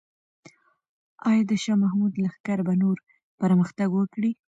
[1.29, 2.97] آیا د شاه محمود لښکر به نور
[3.41, 4.31] پرمختګ وکړي؟